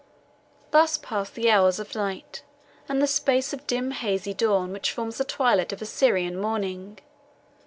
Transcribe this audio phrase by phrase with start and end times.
[0.71, 2.41] Thus passed the hours of night
[2.89, 6.97] and the space of dim hazy dawn which forms the twilight of a Syrian morning.